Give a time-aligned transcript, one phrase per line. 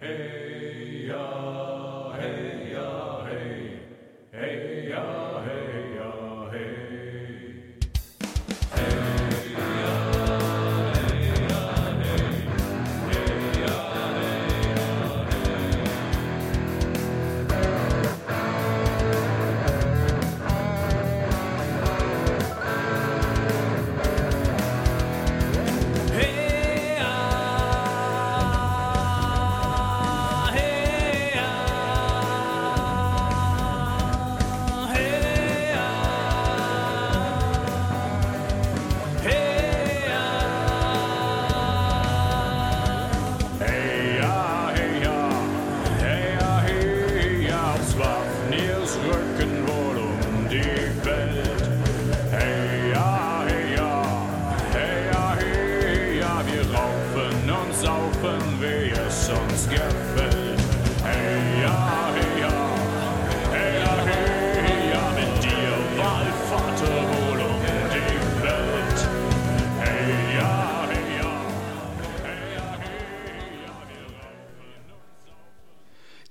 [0.00, 3.84] Hey ja, hey ja, hey,
[4.32, 6.99] hey ja, hey ja, hey.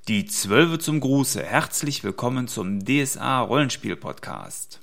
[0.09, 1.43] Die Zwölfe zum Gruße.
[1.43, 4.79] Herzlich willkommen zum DSA Rollenspiel Podcast.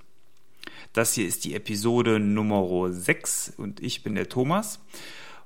[0.93, 4.79] Das hier ist die Episode Nummer 6 und ich bin der Thomas.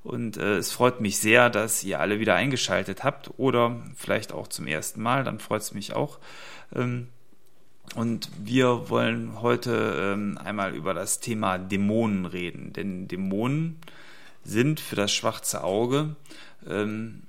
[0.05, 4.48] Und äh, es freut mich sehr, dass ihr alle wieder eingeschaltet habt oder vielleicht auch
[4.48, 6.19] zum ersten Mal, dann freut es mich auch.
[6.77, 7.08] Ähm,
[7.95, 13.81] und wir wollen heute ähm, einmal über das Thema Dämonen reden, denn Dämonen
[14.45, 16.17] sind für das schwarze Auge
[16.69, 17.23] ähm,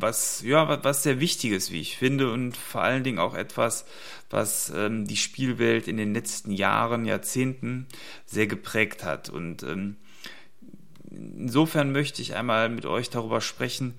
[0.00, 3.84] was ja was- sehr wichtiges, wie ich finde, und vor allen Dingen auch etwas,
[4.30, 7.86] was ähm, die Spielwelt in den letzten Jahren, Jahrzehnten
[8.26, 9.28] sehr geprägt hat.
[9.28, 9.96] Und ähm,
[11.10, 13.94] insofern möchte ich einmal mit euch darüber sprechen,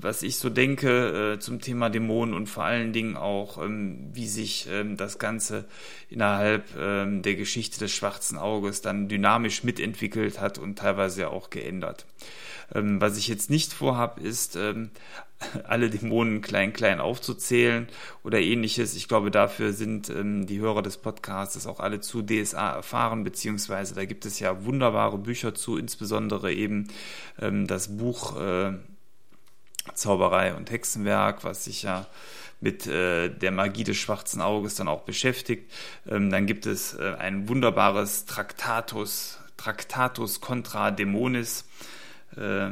[0.00, 4.26] was ich so denke äh, zum Thema Dämonen und vor allen Dingen auch, ähm, wie
[4.26, 5.64] sich ähm, das Ganze
[6.08, 12.06] innerhalb ähm, der Geschichte des schwarzen Auges dann dynamisch mitentwickelt hat und teilweise auch geändert.
[12.74, 14.90] Ähm, was ich jetzt nicht vorhab, ist ähm,
[15.64, 17.88] alle Dämonen klein klein aufzuzählen
[18.22, 18.94] oder ähnliches.
[18.94, 23.94] Ich glaube, dafür sind ähm, die Hörer des Podcasts auch alle zu DSA erfahren, beziehungsweise
[23.94, 26.88] da gibt es ja wunderbare Bücher zu, insbesondere eben
[27.40, 28.74] ähm, das Buch äh,
[29.94, 32.06] Zauberei und Hexenwerk, was sich ja
[32.60, 35.70] mit äh, der Magie des schwarzen Auges dann auch beschäftigt.
[36.08, 41.64] Ähm, dann gibt es äh, ein wunderbares Traktatus, Traktatus contra Dämonis,
[42.36, 42.70] äh,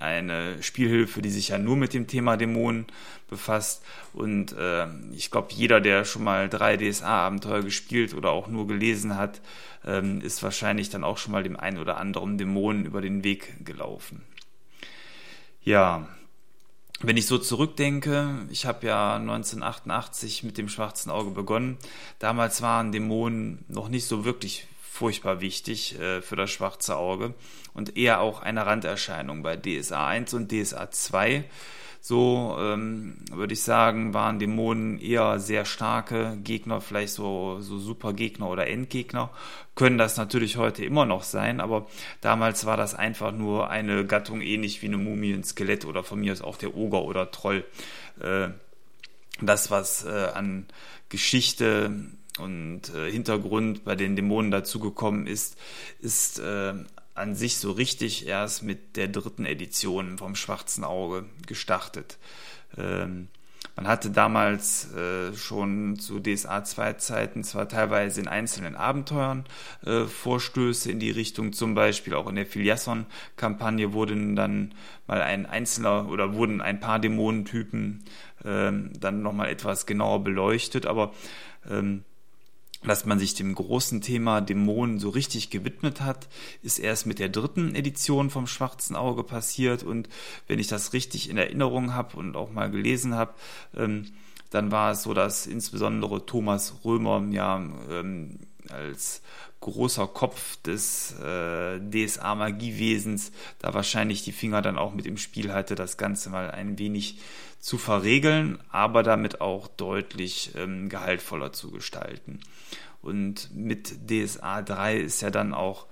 [0.00, 2.86] eine Spielhilfe, die sich ja nur mit dem Thema Dämonen
[3.28, 3.84] befasst.
[4.12, 9.16] Und äh, ich glaube, jeder, der schon mal 3 DSA-Abenteuer gespielt oder auch nur gelesen
[9.16, 9.40] hat,
[9.84, 13.64] ähm, ist wahrscheinlich dann auch schon mal dem einen oder anderen Dämonen über den Weg
[13.64, 14.22] gelaufen.
[15.62, 16.08] Ja,
[17.00, 21.78] wenn ich so zurückdenke, ich habe ja 1988 mit dem schwarzen Auge begonnen.
[22.18, 27.34] Damals waren Dämonen noch nicht so wirklich furchtbar wichtig äh, für das schwarze Auge
[27.72, 31.44] und eher auch eine Randerscheinung bei DSA 1 und DSA 2.
[32.00, 38.48] So ähm, würde ich sagen, waren Dämonen eher sehr starke Gegner, vielleicht so, so Supergegner
[38.48, 39.30] oder Endgegner.
[39.74, 41.86] Können das natürlich heute immer noch sein, aber
[42.20, 46.20] damals war das einfach nur eine Gattung ähnlich wie eine Mumie, ein Skelett oder von
[46.20, 47.64] mir aus auch der Oger oder Troll.
[48.20, 48.48] Äh,
[49.40, 50.66] das, was äh, an
[51.08, 51.90] Geschichte
[52.38, 55.56] und äh, Hintergrund bei den Dämonen dazugekommen ist,
[56.00, 56.74] ist äh,
[57.18, 62.18] an sich so richtig erst mit der dritten Edition vom Schwarzen Auge gestartet.
[62.76, 63.28] Ähm,
[63.78, 69.44] man hatte damals äh, schon zu DSA 2 Zeiten zwar teilweise in einzelnen Abenteuern
[69.86, 74.74] äh, Vorstöße in die Richtung, zum Beispiel auch in der Filiasson-Kampagne wurden dann
[75.06, 78.04] mal ein einzelner oder wurden ein paar Dämonentypen
[78.44, 81.12] ähm, dann nochmal etwas genauer beleuchtet, aber
[81.70, 82.02] ähm,
[82.84, 86.28] dass man sich dem großen Thema Dämonen so richtig gewidmet hat,
[86.62, 89.82] ist erst mit der dritten Edition vom Schwarzen Auge passiert.
[89.82, 90.08] Und
[90.46, 93.34] wenn ich das richtig in Erinnerung habe und auch mal gelesen habe,
[93.76, 94.06] ähm,
[94.50, 97.56] dann war es so, dass insbesondere Thomas Römer ja
[97.90, 98.38] ähm,
[98.70, 99.22] als
[99.60, 105.74] großer Kopf des äh, DSA-Magiewesens da wahrscheinlich die Finger dann auch mit im Spiel hatte,
[105.74, 107.18] das Ganze mal ein wenig
[107.58, 112.40] zu verregeln, aber damit auch deutlich ähm, gehaltvoller zu gestalten.
[113.02, 115.86] Und mit DSA 3 ist ja dann auch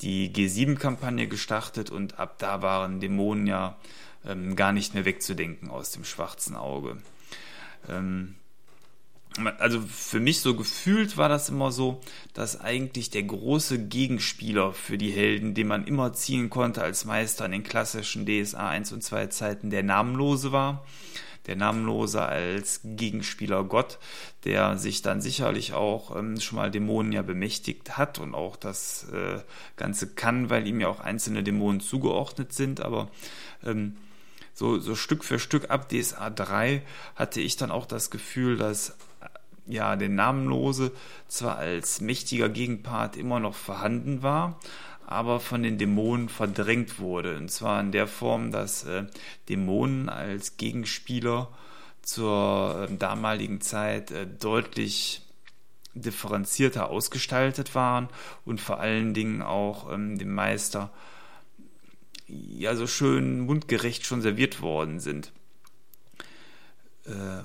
[0.00, 3.76] die G7-Kampagne gestartet und ab da waren Dämonen ja
[4.24, 6.98] ähm, gar nicht mehr wegzudenken aus dem schwarzen Auge.
[7.88, 8.36] Ähm,
[9.58, 12.00] also für mich so gefühlt war das immer so,
[12.34, 17.44] dass eigentlich der große Gegenspieler für die Helden, den man immer ziehen konnte als Meister
[17.44, 20.84] in den klassischen DSA 1 und 2 Zeiten, der Namenlose war.
[21.46, 23.98] Der Namenlose als Gegenspieler Gott,
[24.44, 29.06] der sich dann sicherlich auch ähm, schon mal Dämonen ja bemächtigt hat und auch das
[29.12, 29.40] äh,
[29.76, 33.08] Ganze kann, weil ihm ja auch einzelne Dämonen zugeordnet sind, aber
[33.64, 33.96] ähm,
[34.52, 36.82] so, so Stück für Stück ab DSA 3
[37.14, 38.96] hatte ich dann auch das Gefühl, dass
[39.68, 40.92] ja, der Namenlose
[41.28, 44.58] zwar als mächtiger Gegenpart immer noch vorhanden war,
[45.06, 47.36] aber von den Dämonen verdrängt wurde.
[47.36, 49.04] Und zwar in der Form, dass äh,
[49.48, 51.48] Dämonen als Gegenspieler
[52.02, 55.22] zur äh, damaligen Zeit äh, deutlich
[55.94, 58.08] differenzierter ausgestaltet waren
[58.44, 60.90] und vor allen Dingen auch ähm, dem Meister
[62.26, 65.32] ja so schön mundgerecht schon serviert worden sind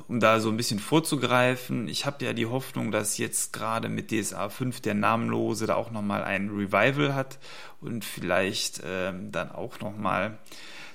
[0.07, 4.11] um da so ein bisschen vorzugreifen, ich habe ja die Hoffnung, dass jetzt gerade mit
[4.11, 7.39] DSA 5 der Namenlose da auch nochmal ein Revival hat
[7.81, 10.37] und vielleicht ähm, dann auch nochmal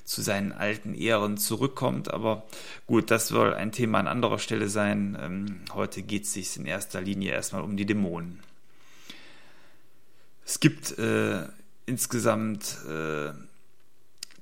[0.05, 2.13] zu seinen alten Ehren zurückkommt.
[2.13, 2.45] Aber
[2.87, 5.17] gut, das soll ein Thema an anderer Stelle sein.
[5.21, 8.41] Ähm, heute geht es sich in erster Linie erstmal um die Dämonen.
[10.47, 11.47] Es gibt äh,
[11.85, 13.33] insgesamt äh,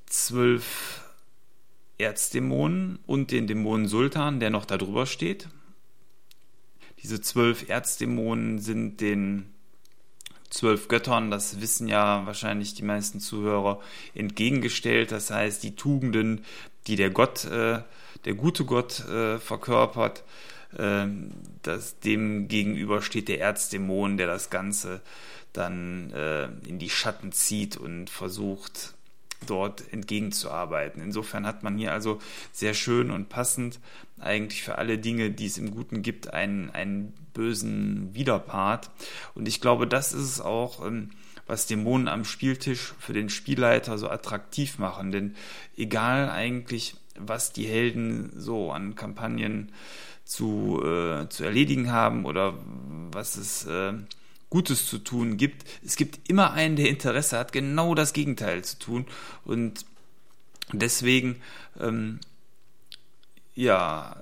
[0.07, 1.03] zwölf
[1.99, 5.49] Erzdämonen und den Dämonen Sultan, der noch darüber steht.
[7.03, 9.55] Diese zwölf Erzdämonen sind den
[10.51, 13.81] zwölf Göttern, das wissen ja wahrscheinlich die meisten Zuhörer,
[14.15, 15.13] entgegengestellt.
[15.13, 16.45] Das heißt, die Tugenden,
[16.87, 17.83] die der Gott, äh,
[18.25, 20.25] der gute Gott äh, verkörpert,
[20.77, 21.07] äh,
[21.63, 25.01] das, dem gegenüber steht der Erzdämon, der das Ganze
[25.53, 28.95] dann äh, in die Schatten zieht und versucht,
[29.47, 31.03] dort entgegenzuarbeiten.
[31.03, 32.21] Insofern hat man hier also
[32.53, 33.81] sehr schön und passend
[34.19, 38.91] eigentlich für alle Dinge, die es im Guten gibt, einen, einen bösen Widerpart.
[39.35, 41.11] Und ich glaube, das ist es auch, ähm,
[41.47, 45.13] was Dämonen am Spieltisch für den Spielleiter so attraktiv machen.
[45.13, 45.37] Denn
[45.77, 49.73] egal eigentlich, was die Helden so an Kampagnen
[50.25, 52.55] zu, äh, zu erledigen haben oder
[53.13, 53.93] was es äh,
[54.51, 55.65] Gutes zu tun gibt.
[55.85, 59.07] Es gibt immer einen, der Interesse hat, genau das Gegenteil zu tun.
[59.45, 59.85] Und
[60.73, 61.41] deswegen,
[61.81, 62.21] ähm,
[63.55, 64.17] ja,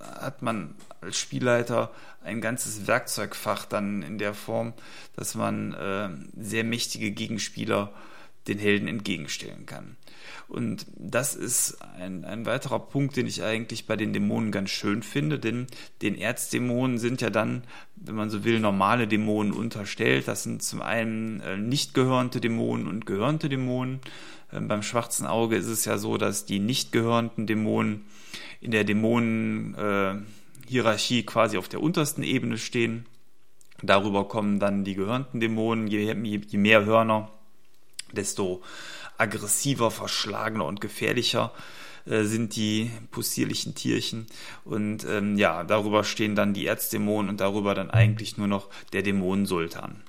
[0.00, 1.90] hat man als Spielleiter
[2.22, 4.72] ein ganzes Werkzeugfach dann in der Form,
[5.16, 6.08] dass man äh,
[6.40, 7.92] sehr mächtige Gegenspieler
[8.48, 9.96] den Helden entgegenstellen kann.
[10.48, 15.02] Und das ist ein, ein weiterer Punkt, den ich eigentlich bei den Dämonen ganz schön
[15.02, 15.66] finde, denn
[16.02, 17.64] den Erzdämonen sind ja dann,
[17.96, 20.28] wenn man so will, normale Dämonen unterstellt.
[20.28, 24.00] Das sind zum einen äh, nicht gehörnte Dämonen und gehörnte Dämonen.
[24.52, 28.04] Ähm, beim schwarzen Auge ist es ja so, dass die nicht gehörnten Dämonen
[28.60, 33.06] in der Dämonenhierarchie äh, quasi auf der untersten Ebene stehen.
[33.82, 37.30] Darüber kommen dann die gehörnten Dämonen, je, je mehr Hörner,
[38.12, 38.62] desto
[39.18, 41.52] aggressiver, verschlagener und gefährlicher
[42.06, 44.26] äh, sind die possierlichen Tierchen.
[44.64, 49.02] Und ähm, ja, darüber stehen dann die Erzdämonen und darüber dann eigentlich nur noch der
[49.02, 50.02] Dämonensultan.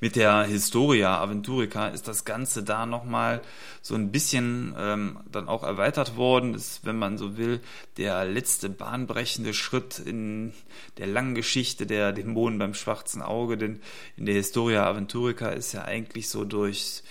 [0.00, 3.40] Mit der Historia Aventurica ist das Ganze da nochmal
[3.80, 6.52] so ein bisschen ähm, dann auch erweitert worden.
[6.52, 7.60] Das ist, wenn man so will,
[7.96, 10.52] der letzte bahnbrechende Schritt in
[10.98, 13.56] der langen Geschichte der Dämonen beim schwarzen Auge.
[13.56, 13.80] Denn
[14.16, 17.02] in der Historia Aventurica ist ja eigentlich so durch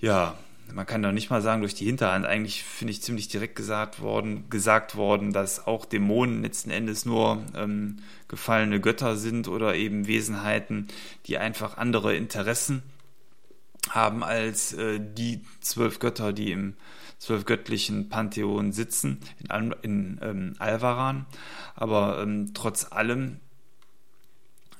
[0.00, 0.34] ja,
[0.72, 4.00] man kann doch nicht mal sagen durch die Hinterhand, eigentlich finde ich ziemlich direkt gesagt
[4.00, 7.96] worden, gesagt worden, dass auch Dämonen letzten Endes nur ähm,
[8.28, 10.88] gefallene Götter sind oder eben Wesenheiten,
[11.26, 12.82] die einfach andere Interessen
[13.90, 16.74] haben als äh, die zwölf Götter, die im
[17.18, 21.26] zwölfgöttlichen Pantheon sitzen, in, in ähm, Alvaran.
[21.74, 23.40] Aber ähm, trotz allem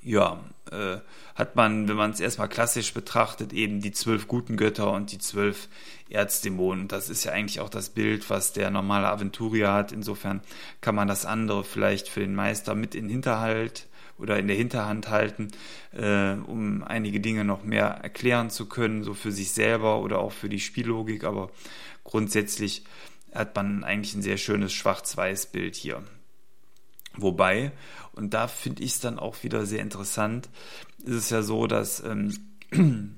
[0.02, 0.40] ja,
[0.70, 0.98] äh,
[1.34, 5.18] hat man, wenn man es erstmal klassisch betrachtet, eben die zwölf guten Götter und die
[5.18, 5.68] zwölf
[6.10, 6.88] Erzdämonen.
[6.88, 9.92] Das ist ja eigentlich auch das Bild, was der normale Aventurier hat.
[9.92, 10.40] Insofern
[10.80, 13.86] kann man das andere vielleicht für den Meister mit in Hinterhalt
[14.18, 15.48] oder in der Hinterhand halten,
[15.92, 20.32] äh, um einige Dinge noch mehr erklären zu können, so für sich selber oder auch
[20.32, 21.24] für die Spiellogik.
[21.24, 21.50] Aber
[22.04, 22.84] grundsätzlich
[23.32, 26.02] hat man eigentlich ein sehr schönes Schwarz-Weiß-Bild hier.
[27.20, 27.72] Wobei,
[28.12, 30.48] und da finde ich es dann auch wieder sehr interessant,
[31.04, 32.34] ist es ja so, dass ähm,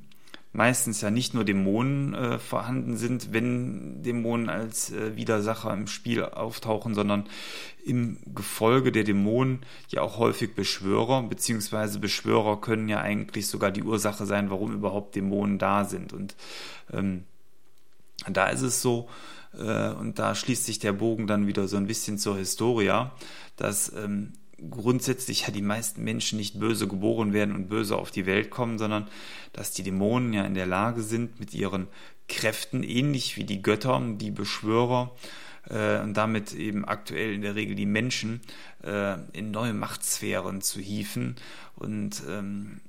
[0.52, 6.24] meistens ja nicht nur Dämonen äh, vorhanden sind, wenn Dämonen als äh, Widersacher im Spiel
[6.24, 7.28] auftauchen, sondern
[7.84, 13.82] im Gefolge der Dämonen ja auch häufig Beschwörer, beziehungsweise Beschwörer können ja eigentlich sogar die
[13.82, 16.12] Ursache sein, warum überhaupt Dämonen da sind.
[16.12, 16.34] Und
[16.92, 17.24] ähm,
[18.28, 19.08] da ist es so,
[19.52, 23.12] und da schließt sich der Bogen dann wieder so ein bisschen zur Historia,
[23.56, 24.32] dass ähm,
[24.70, 28.78] grundsätzlich ja die meisten Menschen nicht böse geboren werden und böse auf die Welt kommen,
[28.78, 29.08] sondern
[29.52, 31.88] dass die Dämonen ja in der Lage sind, mit ihren
[32.28, 35.12] Kräften, ähnlich wie die Götter, die Beschwörer,
[35.68, 38.40] äh, und damit eben aktuell in der Regel die Menschen
[38.82, 41.36] äh, in neue Machtsphären zu hieven
[41.76, 42.80] und ähm,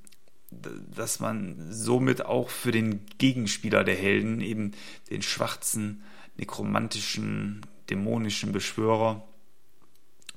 [0.94, 4.74] dass man somit auch für den Gegenspieler der Helden, eben
[5.10, 6.04] den schwarzen,
[6.38, 9.24] nekromantischen, dämonischen Beschwörer,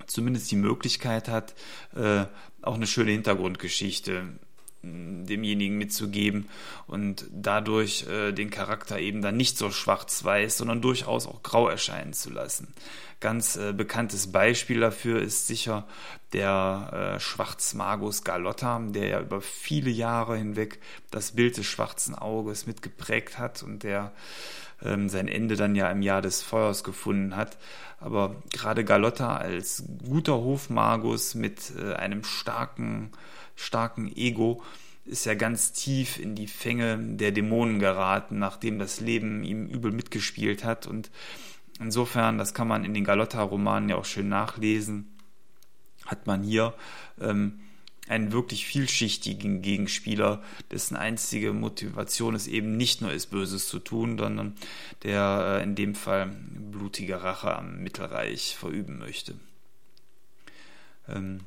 [0.07, 1.55] zumindest die Möglichkeit hat,
[1.95, 2.25] äh,
[2.63, 4.39] auch eine schöne Hintergrundgeschichte
[4.87, 6.51] demjenigen mitzugeben
[6.87, 12.13] und dadurch äh, den Charakter eben dann nicht so schwarz-weiß, sondern durchaus auch grau erscheinen
[12.13, 12.75] zu lassen.
[13.19, 15.89] Ganz äh, bekanntes Beispiel dafür ist sicher
[16.35, 20.81] der Schwarzmagus Galotta, der ja über viele Jahre hinweg
[21.13, 24.13] das Bild des schwarzen Auges mitgeprägt hat und der
[24.83, 27.59] ähm, sein Ende dann ja im Jahr des Feuers gefunden hat.
[28.01, 33.13] Aber gerade Galotta als guter Hofmagus mit äh, einem starken
[33.57, 34.63] starken Ego
[35.05, 39.93] ist ja ganz tief in die Fänge der Dämonen geraten, nachdem das Leben ihm übel
[39.93, 40.87] mitgespielt hat.
[40.87, 41.11] Und
[41.79, 45.15] insofern, das kann man in den Galotta-Romanen ja auch schön nachlesen,
[46.07, 46.75] hat man hier
[47.21, 47.61] ähm,
[48.09, 54.19] einen wirklich vielschichtigen Gegenspieler, dessen einzige Motivation es eben nicht nur ist, Böses zu tun,
[54.19, 54.55] sondern
[55.03, 56.31] der äh, in dem Fall
[56.71, 59.35] blutige Rache am Mittelreich verüben möchte.
[61.09, 61.41] Ähm,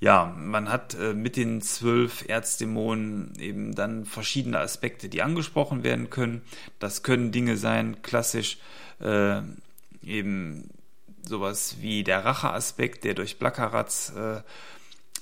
[0.00, 6.10] ja, man hat äh, mit den zwölf Erzdämonen eben dann verschiedene Aspekte, die angesprochen werden
[6.10, 6.42] können.
[6.80, 8.58] Das können Dinge sein, klassisch
[8.98, 9.42] äh,
[10.02, 10.70] eben
[11.24, 14.40] sowas wie der Racheaspekt, der durch Blackeratz äh,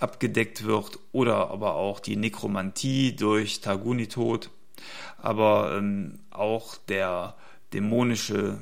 [0.00, 4.50] abgedeckt wird, oder aber auch die Nekromantie durch Targunitod,
[5.18, 7.34] aber ähm, auch der
[7.72, 8.58] dämonische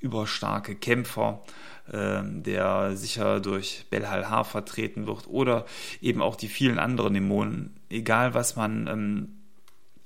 [0.00, 1.42] überstarke Kämpfer,
[1.92, 5.66] ähm, der sicher durch Belhalhar vertreten wird oder
[6.00, 9.28] eben auch die vielen anderen Dämonen, egal was man ähm,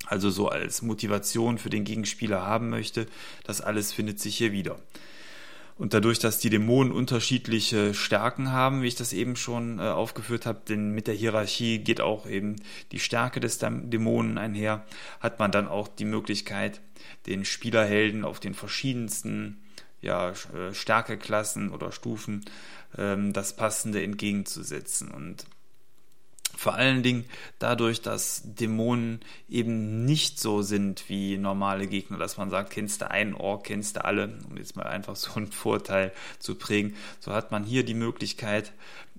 [0.06, 3.06] also so als Motivation für den Gegenspieler haben möchte,
[3.44, 4.78] das alles findet sich hier wieder.
[5.78, 10.44] Und dadurch, dass die Dämonen unterschiedliche Stärken haben, wie ich das eben schon äh, aufgeführt
[10.44, 12.56] habe, denn mit der Hierarchie geht auch eben
[12.90, 14.84] die Stärke des Dämonen einher,
[15.20, 16.80] hat man dann auch die Möglichkeit,
[17.26, 19.62] den Spielerhelden auf den verschiedensten
[20.00, 22.44] ja, äh, Stärkeklassen oder Stufen
[22.96, 25.12] ähm, das Passende entgegenzusetzen.
[25.12, 25.46] Und
[26.58, 27.24] vor allen Dingen
[27.60, 33.08] dadurch, dass Dämonen eben nicht so sind wie normale Gegner, dass man sagt, kennst du
[33.08, 36.96] einen Ork, kennst du alle, um jetzt mal einfach so einen Vorteil zu prägen.
[37.20, 38.72] So hat man hier die Möglichkeit,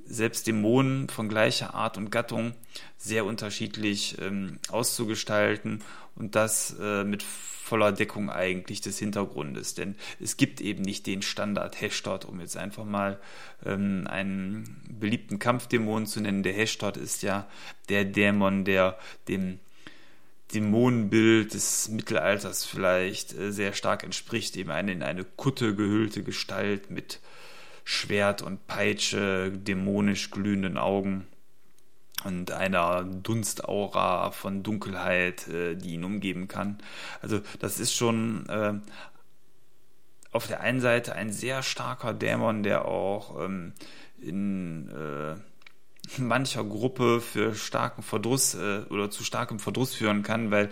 [0.05, 2.55] selbst Dämonen von gleicher Art und Gattung
[2.97, 5.81] sehr unterschiedlich ähm, auszugestalten
[6.19, 9.75] und das äh, mit voller Deckung eigentlich des Hintergrundes.
[9.75, 13.19] Denn es gibt eben nicht den Standard Hashtod, um jetzt einfach mal
[13.65, 16.43] ähm, einen beliebten Kampfdämon zu nennen.
[16.43, 17.47] Der Hashtod ist ja
[17.89, 18.97] der Dämon, der
[19.27, 19.59] dem
[20.53, 26.89] Dämonenbild des Mittelalters vielleicht äh, sehr stark entspricht, eben eine in eine Kutte gehüllte Gestalt
[26.89, 27.19] mit
[27.83, 31.27] Schwert und Peitsche, dämonisch glühenden Augen
[32.23, 36.79] und einer Dunstaura von Dunkelheit, äh, die ihn umgeben kann.
[37.21, 38.73] Also das ist schon äh,
[40.31, 43.73] auf der einen Seite ein sehr starker Dämon, der auch ähm,
[44.19, 45.35] in äh,
[46.17, 50.69] mancher Gruppe für starken Verdruss äh, oder zu starkem Verdruss führen kann, weil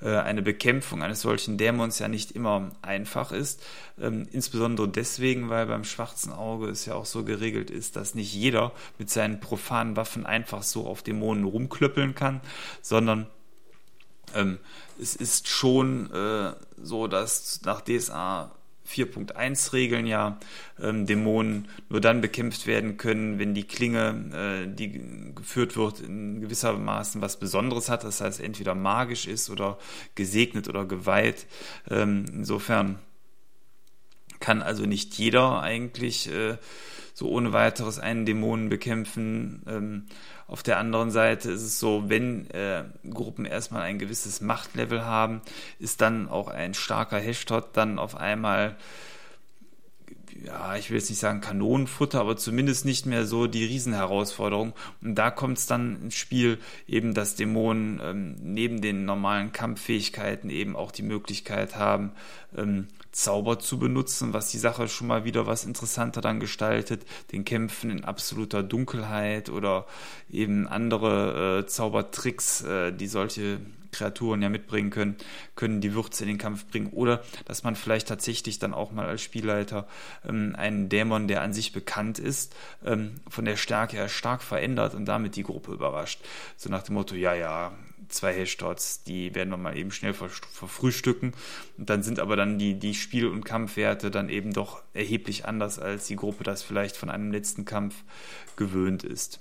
[0.00, 3.62] äh, eine Bekämpfung eines solchen Dämons ja nicht immer einfach ist.
[4.00, 8.34] Ähm, insbesondere deswegen, weil beim schwarzen Auge es ja auch so geregelt ist, dass nicht
[8.34, 12.40] jeder mit seinen profanen Waffen einfach so auf Dämonen rumklöppeln kann,
[12.82, 13.26] sondern
[14.34, 14.58] ähm,
[15.00, 18.52] es ist schon äh, so, dass nach DSA
[18.88, 20.38] 4.1 Regeln ja
[20.80, 26.40] ähm, Dämonen nur dann bekämpft werden können, wenn die Klinge, äh, die geführt wird, in
[26.40, 28.04] gewissermaßen was Besonderes hat.
[28.04, 29.78] Das heißt, entweder magisch ist oder
[30.14, 31.46] gesegnet oder geweiht.
[31.90, 32.98] Ähm, insofern
[34.40, 36.56] kann also nicht jeder eigentlich äh,
[37.16, 39.62] so ohne weiteres einen Dämonen bekämpfen.
[39.66, 40.04] Ähm,
[40.46, 45.40] auf der anderen Seite ist es so, wenn äh, Gruppen erstmal ein gewisses Machtlevel haben,
[45.78, 48.76] ist dann auch ein starker Hashtag dann auf einmal
[50.44, 54.74] ja, ich will jetzt nicht sagen Kanonenfutter, aber zumindest nicht mehr so die Riesenherausforderung.
[55.00, 60.50] Und da kommt es dann ins Spiel, eben, dass Dämonen ähm, neben den normalen Kampffähigkeiten
[60.50, 62.12] eben auch die Möglichkeit haben,
[62.54, 67.46] ähm, Zauber zu benutzen, was die Sache schon mal wieder was interessanter dann gestaltet, den
[67.46, 69.86] Kämpfen in absoluter Dunkelheit oder
[70.30, 75.16] eben andere äh, Zaubertricks, äh, die solche Kreaturen ja mitbringen können,
[75.54, 76.88] können die Würze in den Kampf bringen.
[76.92, 79.88] Oder dass man vielleicht tatsächlich dann auch mal als Spielleiter
[80.28, 82.54] ähm, einen Dämon, der an sich bekannt ist,
[82.84, 86.20] ähm, von der Stärke her stark verändert und damit die Gruppe überrascht.
[86.58, 87.72] So nach dem Motto, ja, ja,
[88.08, 91.34] zwei Hashdots, die werden wir mal eben schnell verfrühstücken.
[91.76, 95.78] Und dann sind aber dann die, die Spiel- und Kampfwerte dann eben doch erheblich anders,
[95.78, 97.94] als die Gruppe das vielleicht von einem letzten Kampf
[98.56, 99.40] gewöhnt ist.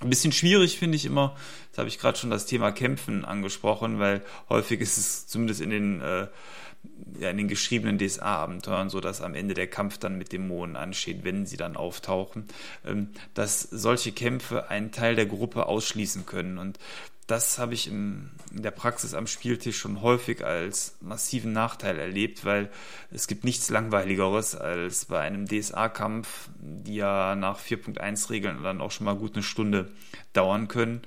[0.00, 1.34] Ein bisschen schwierig finde ich immer,
[1.70, 5.70] das habe ich gerade schon das Thema Kämpfen angesprochen, weil häufig ist es zumindest in
[5.70, 6.28] den, äh,
[7.18, 11.24] ja, in den geschriebenen DSA-Abenteuern so, dass am Ende der Kampf dann mit Dämonen ansteht,
[11.24, 12.46] wenn sie dann auftauchen,
[12.86, 16.58] ähm, dass solche Kämpfe einen Teil der Gruppe ausschließen können.
[16.58, 16.78] Und
[17.26, 22.70] das habe ich in, der Praxis am Spieltisch schon häufig als massiven Nachteil erlebt, weil
[23.10, 28.92] es gibt nichts Langweiligeres als bei einem DSA-Kampf, die ja nach 4.1 Regeln dann auch
[28.92, 29.90] schon mal gut eine Stunde
[30.32, 31.02] dauern können,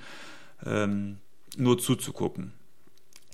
[0.64, 1.18] ähm,
[1.56, 2.52] nur zuzugucken.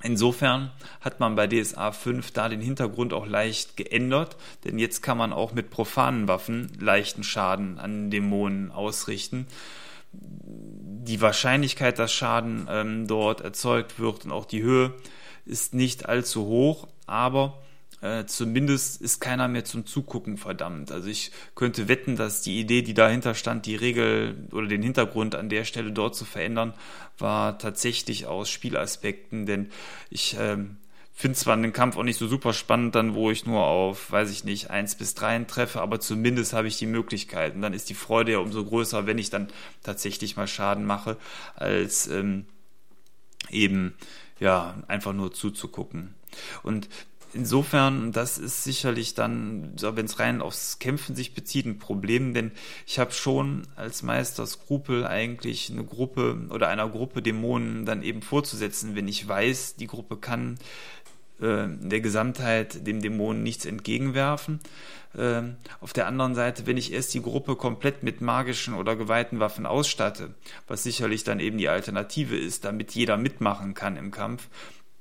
[0.02, 5.18] Insofern hat man bei DSA 5 da den Hintergrund auch leicht geändert, denn jetzt kann
[5.18, 9.46] man auch mit profanen Waffen leichten Schaden an Dämonen ausrichten.
[10.12, 14.94] Die Wahrscheinlichkeit, dass Schaden ähm, dort erzeugt wird und auch die Höhe
[15.44, 17.58] ist nicht allzu hoch, aber
[18.00, 20.92] äh, zumindest ist keiner mehr zum Zugucken verdammt.
[20.92, 25.34] Also ich könnte wetten, dass die Idee, die dahinter stand, die Regel oder den Hintergrund
[25.34, 26.74] an der Stelle dort zu verändern,
[27.18, 29.70] war tatsächlich aus Spielaspekten, denn
[30.10, 30.76] ich ähm,
[31.12, 34.30] finde zwar den Kampf auch nicht so super spannend, dann wo ich nur auf, weiß
[34.30, 37.56] ich nicht, eins bis drei treffe, aber zumindest habe ich die Möglichkeit.
[37.56, 39.48] Und dann ist die Freude ja umso größer, wenn ich dann
[39.82, 41.16] tatsächlich mal Schaden mache,
[41.56, 42.46] als ähm,
[43.50, 43.94] eben
[44.38, 46.14] ja einfach nur zuzugucken.
[46.62, 46.88] Und
[47.34, 52.52] insofern, das ist sicherlich dann, wenn es rein aufs Kämpfen sich bezieht, ein Problem, denn
[52.86, 58.22] ich habe schon als Meister Skrupel eigentlich eine Gruppe oder einer Gruppe Dämonen dann eben
[58.22, 60.58] vorzusetzen, wenn ich weiß, die Gruppe kann
[61.40, 64.60] äh, der Gesamtheit dem Dämonen nichts entgegenwerfen.
[65.16, 69.40] Ähm, auf der anderen Seite, wenn ich erst die Gruppe komplett mit magischen oder geweihten
[69.40, 70.34] Waffen ausstatte,
[70.66, 74.48] was sicherlich dann eben die Alternative ist, damit jeder mitmachen kann im Kampf,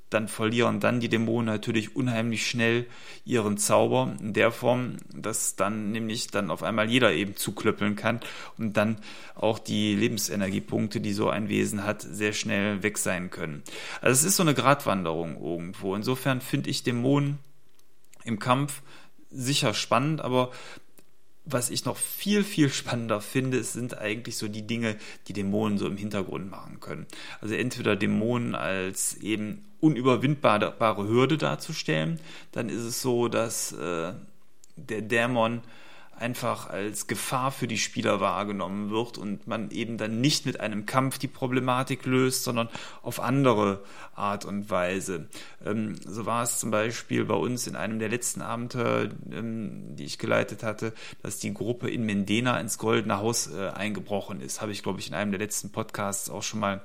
[0.10, 2.86] dann verlieren dann die Dämonen natürlich unheimlich schnell
[3.26, 8.22] ihren Zauber in der Form, dass dann nämlich dann auf einmal jeder eben zuklöppeln kann
[8.58, 8.98] und dann
[9.36, 13.64] auch die Lebensenergiepunkte, die so ein Wesen hat, sehr schnell weg sein können.
[14.02, 15.94] Also es ist so eine Gratwanderung irgendwo.
[15.94, 17.40] Insofern finde ich Dämonen
[18.24, 18.82] im Kampf
[19.30, 20.52] sicher spannend, aber
[21.50, 24.96] was ich noch viel, viel spannender finde, sind eigentlich so die Dinge,
[25.28, 27.08] die Dämonen so im Hintergrund machen können.
[27.42, 32.20] Also entweder Dämonen als eben unüberwindbare Hürde darzustellen,
[32.52, 34.14] dann ist es so, dass äh,
[34.76, 35.62] der Dämon
[36.20, 40.86] einfach als Gefahr für die Spieler wahrgenommen wird und man eben dann nicht mit einem
[40.86, 42.70] Kampf die Problematik löst, sondern
[43.02, 43.84] auf andere
[44.16, 45.28] Art und Weise.
[45.66, 50.06] Ähm, so war es zum Beispiel bei uns in einem der letzten Abenteuer, ähm, die
[50.06, 54.62] ich geleitet hatte, dass die Gruppe in Mendena ins Goldene Haus äh, eingebrochen ist.
[54.62, 56.82] Habe ich, glaube ich, in einem der letzten Podcasts auch schon mal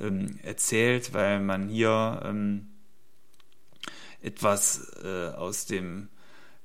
[0.00, 2.68] ähm, erzählt, weil man hier ähm,
[4.22, 6.08] etwas äh, aus dem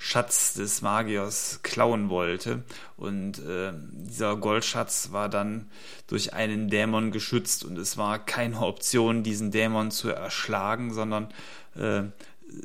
[0.03, 2.63] Schatz des Magiers klauen wollte.
[2.97, 5.69] Und äh, dieser Goldschatz war dann
[6.07, 11.27] durch einen Dämon geschützt und es war keine Option, diesen Dämon zu erschlagen, sondern
[11.75, 12.01] äh,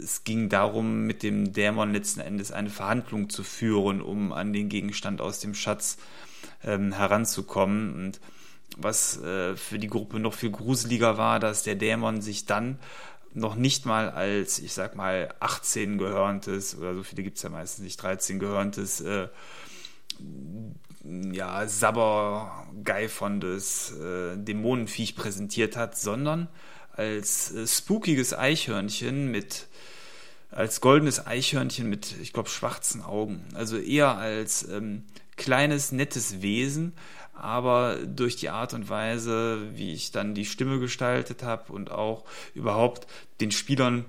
[0.02, 4.70] es ging darum, mit dem Dämon letzten Endes eine Verhandlung zu führen, um an den
[4.70, 5.98] Gegenstand aus dem Schatz
[6.64, 7.94] ähm, heranzukommen.
[7.94, 8.20] Und
[8.78, 12.78] was äh, für die Gruppe noch viel gruseliger war, dass der Dämon sich dann
[13.36, 17.50] noch nicht mal als, ich sag mal, 18 gehörntes, oder so viele gibt es ja
[17.50, 19.28] meistens nicht, 13 gehörntes, äh,
[21.32, 26.48] ja, sabbergeifondes äh, Dämonenviech präsentiert hat, sondern
[26.92, 29.66] als äh, spookiges Eichhörnchen mit
[30.50, 33.44] als goldenes Eichhörnchen mit, ich glaube, schwarzen Augen.
[33.52, 35.02] Also eher als ähm,
[35.36, 36.94] kleines, nettes Wesen,
[37.34, 42.24] aber durch die Art und Weise, wie ich dann die Stimme gestaltet habe und auch
[42.54, 43.06] überhaupt
[43.40, 44.06] den Spielern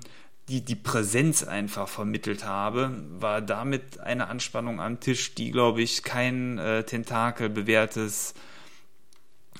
[0.47, 6.03] die, die Präsenz einfach vermittelt habe, war damit eine Anspannung am Tisch, die, glaube ich,
[6.03, 8.33] kein äh, Tentakel bewährtes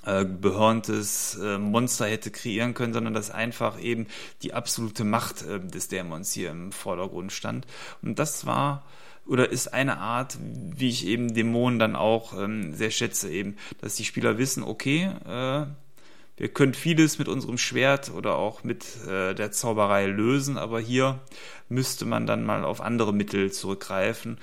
[0.06, 4.08] äh, behörntes äh, Monster hätte kreieren können, sondern dass einfach eben
[4.42, 7.68] die absolute Macht äh, des Dämons hier im Vordergrund stand.
[8.02, 8.86] Und das war
[9.28, 13.96] oder ist eine Art, wie ich eben Dämonen dann auch ähm, sehr schätze, eben, dass
[13.96, 15.66] die Spieler wissen, okay, äh,
[16.40, 21.20] wir können vieles mit unserem Schwert oder auch mit äh, der Zauberei lösen, aber hier
[21.68, 24.38] müsste man dann mal auf andere Mittel zurückgreifen.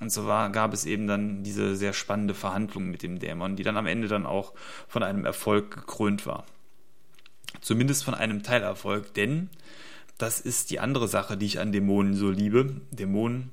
[0.00, 3.62] Und so war, gab es eben dann diese sehr spannende Verhandlung mit dem Dämon, die
[3.62, 4.54] dann am Ende dann auch
[4.88, 6.44] von einem Erfolg gekrönt war.
[7.60, 9.50] Zumindest von einem Teilerfolg, denn
[10.18, 12.80] das ist die andere Sache, die ich an Dämonen so liebe.
[12.90, 13.52] Dämonen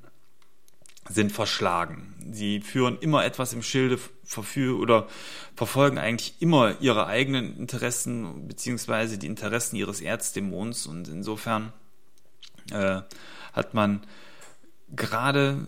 [1.10, 2.14] sind verschlagen.
[2.32, 4.00] Sie führen immer etwas im Schilde
[4.78, 5.08] oder
[5.56, 11.74] verfolgen eigentlich immer ihre eigenen Interessen beziehungsweise die Interessen ihres Erzdämons und insofern
[12.72, 13.02] äh,
[13.54, 14.02] hat man
[14.96, 15.68] gerade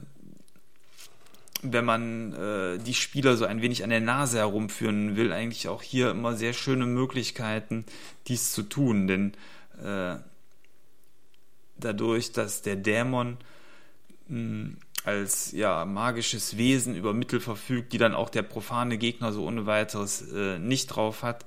[1.63, 5.81] wenn man äh, die Spieler so ein wenig an der Nase herumführen will, eigentlich auch
[5.81, 7.85] hier immer sehr schöne Möglichkeiten,
[8.27, 9.07] dies zu tun.
[9.07, 9.33] Denn
[9.81, 10.17] äh,
[11.77, 13.37] dadurch, dass der Dämon
[14.27, 19.45] mh, als ja magisches Wesen über Mittel verfügt, die dann auch der profane Gegner so
[19.45, 21.45] ohne weiteres äh, nicht drauf hat,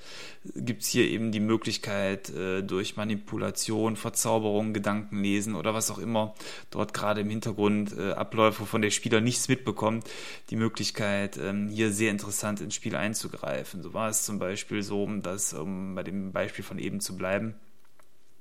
[0.55, 6.35] gibt's hier eben die Möglichkeit, äh, durch Manipulation, Verzauberung, Gedankenlesen oder was auch immer
[6.71, 10.07] dort gerade im Hintergrund äh, abläuft, wovon der Spieler nichts mitbekommt,
[10.51, 13.83] die Möglichkeit, ähm, hier sehr interessant ins Spiel einzugreifen.
[13.83, 17.55] So war es zum Beispiel so, dass, um bei dem Beispiel von eben zu bleiben,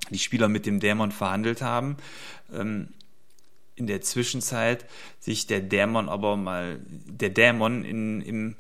[0.10, 1.96] die Spieler mit dem Dämon verhandelt haben.
[2.54, 2.90] Ähm,
[3.76, 4.86] in der Zwischenzeit
[5.20, 8.56] sich der Dämon aber mal, der Dämon in, im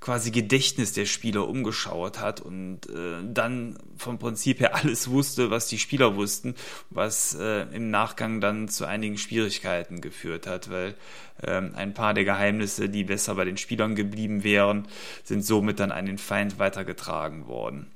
[0.00, 5.68] quasi Gedächtnis der Spieler umgeschaut hat und äh, dann vom Prinzip her alles wusste, was
[5.68, 6.54] die Spieler wussten,
[6.90, 10.94] was äh, im Nachgang dann zu einigen Schwierigkeiten geführt hat, weil
[11.42, 14.88] äh, ein paar der Geheimnisse, die besser bei den Spielern geblieben wären,
[15.24, 17.90] sind somit dann an den Feind weitergetragen worden.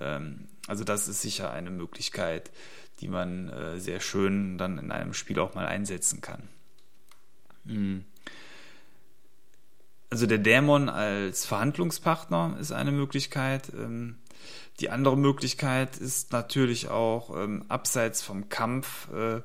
[0.00, 2.50] Ähm, also das ist sicher eine Möglichkeit,
[3.00, 6.48] die man äh, sehr schön dann in einem Spiel auch mal einsetzen kann.
[7.64, 8.04] Mhm.
[10.10, 13.70] Also der Dämon als Verhandlungspartner ist eine Möglichkeit.
[13.74, 14.16] Ähm,
[14.80, 19.42] die andere Möglichkeit ist natürlich auch ähm, abseits vom Kampf äh,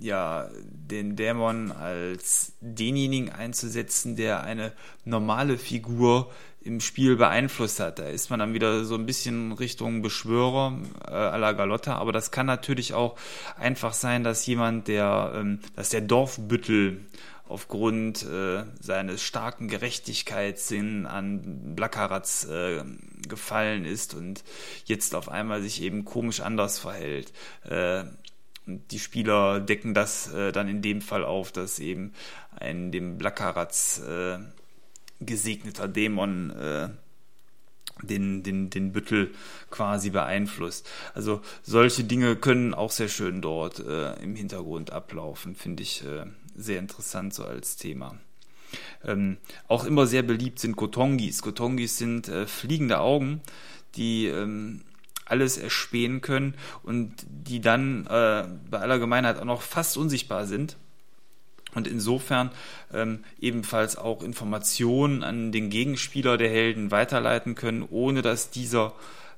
[0.00, 4.72] ja, den Dämon als denjenigen einzusetzen, der eine
[5.04, 7.98] normale Figur im Spiel beeinflusst hat.
[7.98, 12.12] Da ist man dann wieder so ein bisschen Richtung Beschwörer äh, à la Galotta, aber
[12.12, 13.16] das kann natürlich auch
[13.58, 17.06] einfach sein, dass jemand, der, ähm, dass der Dorfbüttel
[17.48, 22.84] aufgrund äh, seines starken Gerechtigkeitssinn an Blackaratz äh,
[23.28, 24.44] gefallen ist und
[24.84, 27.32] jetzt auf einmal sich eben komisch anders verhält.
[27.64, 28.04] Äh,
[28.66, 32.12] die Spieler decken das äh, dann in dem Fall auf, dass eben
[32.54, 34.38] ein dem Blackaratz äh,
[35.20, 36.88] gesegneter Dämon äh,
[38.02, 39.32] den, den, den Büttel
[39.70, 40.88] quasi beeinflusst.
[41.14, 46.26] Also solche Dinge können auch sehr schön dort äh, im Hintergrund ablaufen, finde ich äh,
[46.54, 48.18] sehr interessant so als Thema.
[49.04, 51.42] Ähm, auch immer sehr beliebt sind Kotongis.
[51.42, 53.40] Kotongis sind äh, fliegende Augen,
[53.96, 54.82] die ähm,
[55.24, 60.76] alles erspähen können und die dann äh, bei aller Gemeinheit auch noch fast unsichtbar sind
[61.74, 62.50] und insofern
[62.92, 68.92] ähm, ebenfalls auch Informationen an den Gegenspieler der Helden weiterleiten können, ohne dass dieser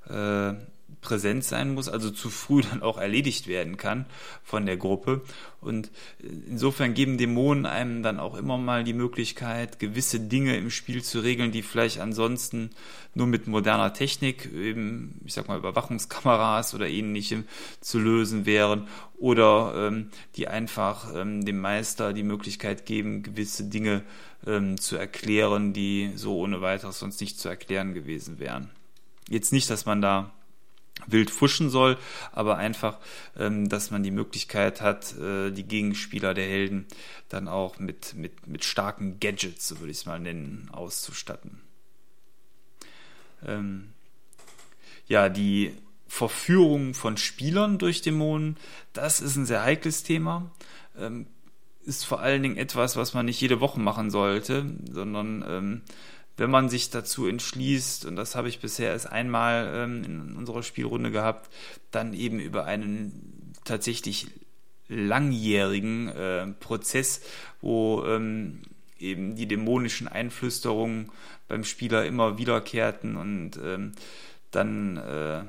[0.09, 0.55] äh,
[1.01, 4.07] präsent sein muss, also zu früh dann auch erledigt werden kann
[4.43, 5.23] von der Gruppe.
[5.61, 11.03] Und insofern geben Dämonen einem dann auch immer mal die Möglichkeit, gewisse Dinge im Spiel
[11.03, 12.71] zu regeln, die vielleicht ansonsten
[13.15, 17.45] nur mit moderner Technik, eben, ich sag mal, Überwachungskameras oder ähnlichem
[17.81, 24.03] zu lösen wären oder ähm, die einfach ähm, dem Meister die Möglichkeit geben, gewisse Dinge
[24.47, 28.71] ähm, zu erklären, die so ohne weiteres sonst nicht zu erklären gewesen wären.
[29.29, 30.33] Jetzt nicht, dass man da
[31.07, 31.99] wild fuschen soll,
[32.33, 32.99] aber einfach,
[33.37, 36.87] ähm, dass man die Möglichkeit hat, äh, die Gegenspieler der Helden
[37.29, 41.61] dann auch mit, mit, mit starken Gadgets, so würde ich es mal nennen, auszustatten.
[43.45, 43.93] Ähm,
[45.07, 45.75] ja, die
[46.07, 48.57] Verführung von Spielern durch Dämonen,
[48.93, 50.51] das ist ein sehr heikles Thema.
[50.97, 51.27] Ähm,
[51.85, 55.83] ist vor allen Dingen etwas, was man nicht jede Woche machen sollte, sondern ähm,
[56.43, 60.65] wenn man sich dazu entschließt, und das habe ich bisher erst einmal ähm, in unserer
[60.65, 61.49] Spielrunde gehabt,
[61.93, 64.27] dann eben über einen tatsächlich
[64.89, 67.21] langjährigen äh, Prozess,
[67.61, 68.63] wo ähm,
[68.99, 71.13] eben die dämonischen Einflüsterungen
[71.47, 73.93] beim Spieler immer wiederkehrten und ähm,
[74.51, 75.45] dann, äh,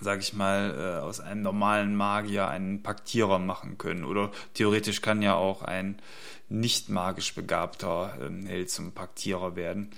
[0.00, 4.04] sage ich mal, äh, aus einem normalen Magier einen Paktierer machen können.
[4.04, 6.00] Oder theoretisch kann ja auch ein
[6.48, 9.90] nicht magisch begabter ähm, Held zum Paktierer werden.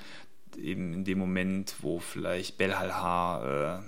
[0.60, 3.82] Eben in dem Moment, wo vielleicht Belhalhar äh,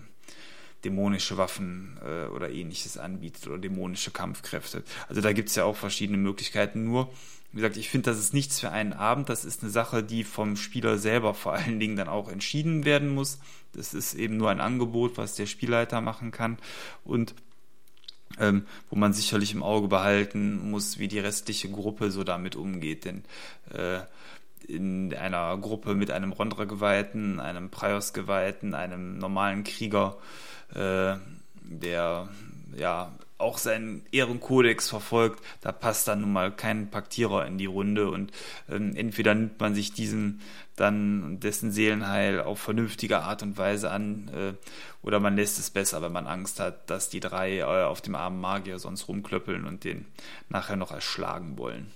[0.85, 4.83] dämonische Waffen äh, oder ähnliches anbietet oder dämonische Kampfkräfte.
[5.09, 6.85] Also da gibt es ja auch verschiedene Möglichkeiten.
[6.85, 7.13] Nur,
[7.53, 9.29] wie gesagt, ich finde, das ist nichts für einen Abend.
[9.29, 13.15] Das ist eine Sache, die vom Spieler selber vor allen Dingen dann auch entschieden werden
[13.15, 13.39] muss.
[13.73, 16.59] Das ist eben nur ein Angebot, was der Spielleiter machen kann.
[17.05, 17.35] Und
[18.39, 23.05] ähm, wo man sicherlich im Auge behalten muss, wie die restliche Gruppe so damit umgeht.
[23.05, 23.25] Denn
[23.75, 24.01] äh,
[24.67, 30.17] in einer Gruppe mit einem Rondra-Geweihten, einem Praios-Geweihten, einem normalen Krieger,
[30.75, 31.17] äh,
[31.63, 32.29] der
[32.75, 33.13] ja
[33.43, 38.33] auch seinen Ehrenkodex verfolgt, da passt dann nun mal kein Paktierer in die Runde und
[38.71, 40.41] ähm, entweder nimmt man sich diesen
[40.77, 44.55] dann dessen Seelenheil auf vernünftige Art und Weise an äh,
[45.03, 48.15] oder man lässt es besser, wenn man Angst hat, dass die drei äh, auf dem
[48.15, 50.07] armen Magier sonst rumklöppeln und den
[50.49, 51.91] nachher noch erschlagen wollen.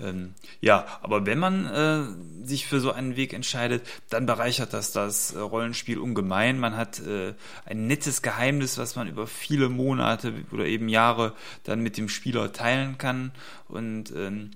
[0.00, 4.92] Ähm, ja, aber wenn man äh, sich für so einen Weg entscheidet, dann bereichert das
[4.92, 6.58] das äh, Rollenspiel ungemein.
[6.58, 7.34] Man hat äh,
[7.66, 11.34] ein nettes Geheimnis, was man über viele Monate oder eben Jahre
[11.64, 13.32] dann mit dem Spieler teilen kann.
[13.68, 14.52] Und ähm,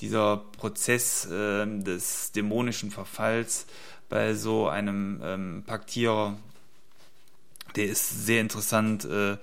[0.00, 3.66] dieser Prozess äh, des dämonischen Verfalls
[4.08, 6.36] bei so einem ähm, Paktierer,
[7.76, 9.36] der ist sehr interessant äh,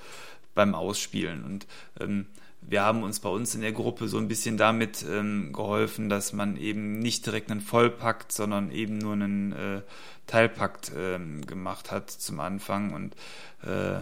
[0.53, 1.43] beim Ausspielen.
[1.43, 1.67] Und
[1.99, 2.27] ähm,
[2.61, 6.31] wir haben uns bei uns in der Gruppe so ein bisschen damit ähm, geholfen, dass
[6.31, 9.81] man eben nicht direkt einen Vollpakt, sondern eben nur einen äh,
[10.27, 12.93] Teilpakt ähm, gemacht hat zum Anfang.
[12.93, 13.15] Und
[13.63, 13.99] äh,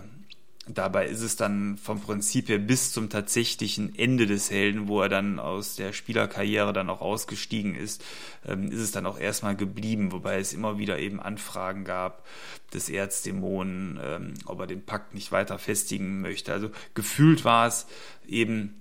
[0.68, 5.10] dabei ist es dann vom Prinzip her bis zum tatsächlichen Ende des Helden, wo er
[5.10, 8.04] dann aus der Spielerkarriere dann auch ausgestiegen ist,
[8.48, 12.26] ähm, ist es dann auch erstmal geblieben, wobei es immer wieder eben Anfragen gab
[12.74, 16.54] des Erzdämonen, ähm, ob er den Pakt nicht weiter festigen möchte.
[16.54, 17.88] Also gefühlt war es
[18.28, 18.76] eben,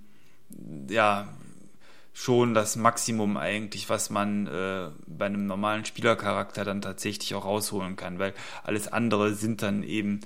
[0.89, 1.29] ja,
[2.13, 7.95] schon das Maximum eigentlich, was man äh, bei einem normalen Spielercharakter dann tatsächlich auch rausholen
[7.95, 10.21] kann, weil alles andere sind dann eben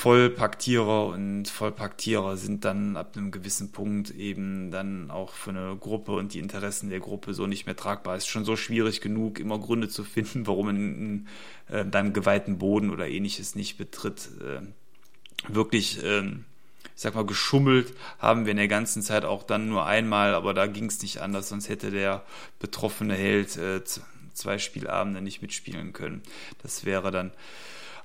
[0.00, 6.12] Vollpaktierer und Vollpaktierer sind dann ab einem gewissen Punkt eben dann auch für eine Gruppe
[6.12, 8.16] und die Interessen der Gruppe so nicht mehr tragbar.
[8.16, 11.28] Ist schon so schwierig genug, immer Gründe zu finden, warum man
[11.68, 14.30] äh, dann geweihten Boden oder ähnliches nicht betritt.
[14.40, 16.32] Äh, wirklich, äh, ich
[16.94, 20.66] sag mal, geschummelt haben wir in der ganzen Zeit auch dann nur einmal, aber da
[20.66, 22.24] ging es nicht anders, sonst hätte der
[22.58, 23.82] betroffene Held äh,
[24.32, 26.22] zwei Spielabende nicht mitspielen können.
[26.62, 27.32] Das wäre dann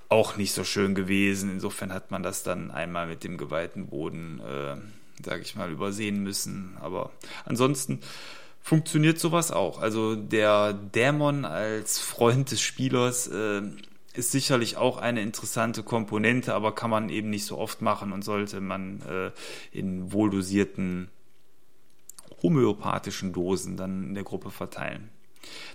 [0.10, 1.50] auch nicht so schön gewesen.
[1.50, 4.76] Insofern hat man das dann einmal mit dem geweihten Boden, äh,
[5.24, 6.78] sage ich mal, übersehen müssen.
[6.80, 7.12] Aber
[7.46, 8.02] ansonsten
[8.62, 9.80] funktioniert sowas auch.
[9.80, 13.62] Also der Dämon als Freund des Spielers äh,
[14.14, 18.24] ist sicherlich auch eine interessante Komponente, aber kann man eben nicht so oft machen und
[18.24, 19.32] sollte man äh,
[19.72, 21.10] in wohldosierten
[22.42, 25.10] homöopathischen Dosen dann in der Gruppe verteilen,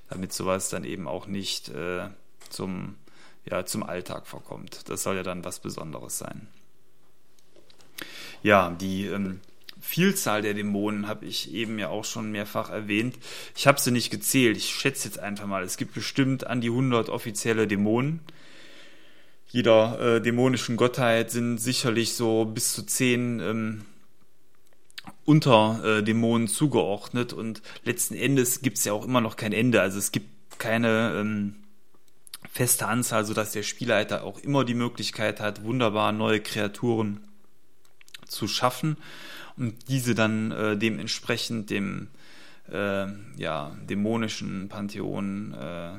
[0.09, 2.09] damit sowas dann eben auch nicht äh,
[2.49, 2.97] zum
[3.45, 4.89] ja, zum Alltag verkommt.
[4.89, 6.49] Das soll ja dann was Besonderes sein.
[8.43, 9.41] Ja, die ähm,
[9.81, 13.19] Vielzahl der Dämonen habe ich eben ja auch schon mehrfach erwähnt.
[13.57, 14.57] Ich habe sie nicht gezählt.
[14.57, 18.21] Ich schätze jetzt einfach mal, es gibt bestimmt an die 100 offizielle Dämonen.
[19.49, 23.85] Jeder äh, dämonischen Gottheit sind sicherlich so bis zu 10 ähm,
[25.25, 29.81] Unterdämonen äh, zugeordnet und letzten Endes gibt es ja auch immer noch kein Ende.
[29.81, 31.57] Also es gibt keine ähm,
[32.53, 37.21] feste Anzahl, sodass der Spielleiter auch immer die Möglichkeit hat, wunderbar neue Kreaturen
[38.27, 38.97] zu schaffen
[39.57, 42.09] und diese dann äh, dementsprechend dem
[42.71, 45.93] äh, ja, dämonischen Pantheon äh,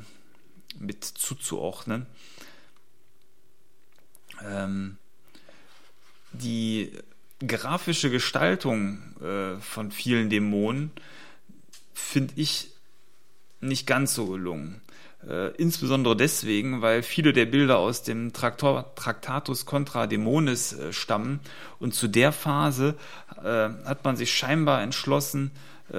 [0.79, 2.05] mit zuzuordnen.
[4.43, 4.97] Ähm,
[6.33, 6.91] die
[7.45, 10.91] grafische Gestaltung äh, von vielen Dämonen
[11.93, 12.71] finde ich
[13.59, 14.81] nicht ganz so gelungen.
[15.27, 21.39] Äh, insbesondere deswegen, weil viele der Bilder aus dem Traktor, Tractatus contra Dämonis äh, stammen.
[21.79, 22.95] Und zu der Phase
[23.43, 25.51] äh, hat man sich scheinbar entschlossen,
[25.93, 25.97] äh,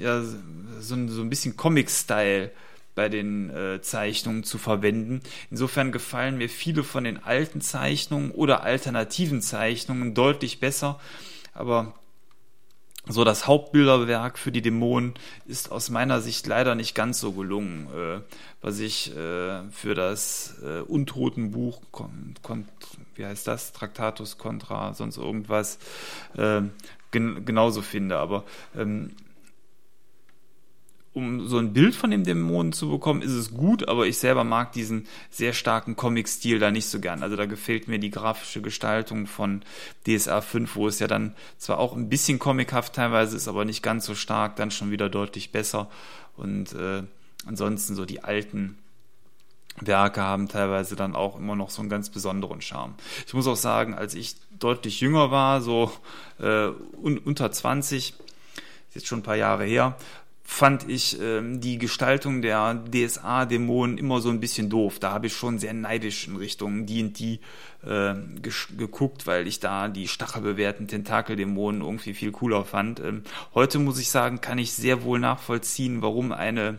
[0.00, 2.50] ja, so, so, ein bisschen Comic-Style
[2.94, 5.22] bei den äh, Zeichnungen zu verwenden.
[5.50, 11.00] Insofern gefallen mir viele von den alten Zeichnungen oder alternativen Zeichnungen deutlich besser.
[11.54, 11.94] Aber
[13.08, 15.14] so das Hauptbilderwerk für die Dämonen
[15.46, 18.20] ist aus meiner Sicht leider nicht ganz so gelungen, äh,
[18.60, 21.80] was ich äh, für das äh, Untotenbuch,
[23.14, 25.78] wie heißt das, Traktatus contra, sonst irgendwas,
[26.36, 26.62] äh,
[27.10, 28.18] gen genauso finde.
[28.18, 28.44] Aber
[28.76, 29.12] ähm,
[31.14, 34.44] um so ein Bild von dem Dämonen zu bekommen, ist es gut, aber ich selber
[34.44, 37.22] mag diesen sehr starken Comic-Stil da nicht so gern.
[37.22, 39.62] Also da gefällt mir die grafische Gestaltung von
[40.06, 43.82] DSA 5, wo es ja dann zwar auch ein bisschen comichaft teilweise ist, aber nicht
[43.82, 45.90] ganz so stark, dann schon wieder deutlich besser.
[46.36, 47.02] Und äh,
[47.46, 48.78] ansonsten so die alten
[49.80, 52.94] Werke haben teilweise dann auch immer noch so einen ganz besonderen Charme.
[53.26, 55.92] Ich muss auch sagen, als ich deutlich jünger war, so
[56.40, 56.68] äh,
[57.02, 58.14] un unter 20,
[58.94, 59.96] jetzt schon ein paar Jahre her,
[60.50, 64.98] fand ich ähm, die Gestaltung der DSA-Dämonen immer so ein bisschen doof.
[64.98, 67.38] Da habe ich schon sehr neidisch in Richtung D&D
[67.86, 68.14] äh,
[68.76, 72.98] geguckt, weil ich da die stachelbewehrten Tentakeldämonen irgendwie viel cooler fand.
[72.98, 76.78] Ähm, heute muss ich sagen, kann ich sehr wohl nachvollziehen, warum eine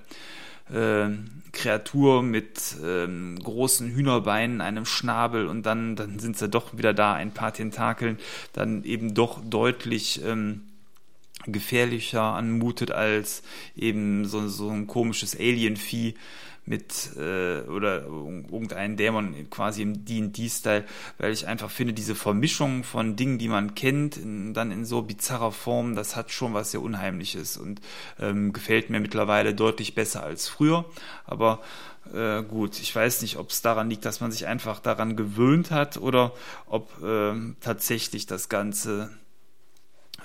[0.74, 1.10] äh,
[1.52, 7.14] Kreatur mit ähm, großen Hühnerbeinen, einem Schnabel und dann, dann sind sie doch wieder da,
[7.14, 8.18] ein paar Tentakeln,
[8.52, 10.64] dann eben doch deutlich ähm,
[11.46, 13.44] gefährlicher anmutet als
[13.76, 16.16] eben so, so ein komisches Alien-Vieh
[16.70, 20.86] mit äh, oder irgendein Dämon quasi im D&D-Style,
[21.18, 25.02] weil ich einfach finde, diese Vermischung von Dingen, die man kennt, in, dann in so
[25.02, 27.82] bizarrer Form, das hat schon was sehr Unheimliches und
[28.20, 30.86] ähm, gefällt mir mittlerweile deutlich besser als früher.
[31.26, 31.60] Aber
[32.14, 35.72] äh, gut, ich weiß nicht, ob es daran liegt, dass man sich einfach daran gewöhnt
[35.72, 36.34] hat oder
[36.68, 39.10] ob äh, tatsächlich das Ganze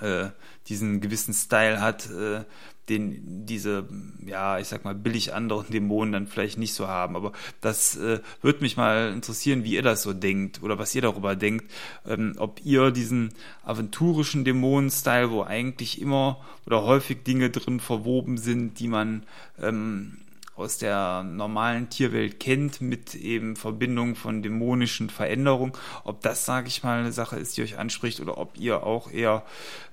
[0.01, 0.29] äh,
[0.67, 2.43] diesen gewissen Style hat, äh,
[2.89, 3.87] den diese,
[4.25, 7.15] ja, ich sag mal, billig anderen Dämonen dann vielleicht nicht so haben.
[7.15, 7.31] Aber
[7.61, 11.35] das äh, würde mich mal interessieren, wie ihr das so denkt oder was ihr darüber
[11.35, 11.71] denkt,
[12.07, 18.79] ähm, ob ihr diesen aventurischen Dämonen-Style, wo eigentlich immer oder häufig Dinge drin verwoben sind,
[18.79, 19.23] die man
[19.61, 20.17] ähm,
[20.55, 25.73] aus der normalen Tierwelt kennt, mit eben Verbindung von dämonischen Veränderungen.
[26.03, 29.11] Ob das, sage ich mal, eine Sache ist, die euch anspricht, oder ob ihr auch
[29.11, 29.43] eher